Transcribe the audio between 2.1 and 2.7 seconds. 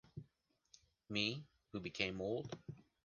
old...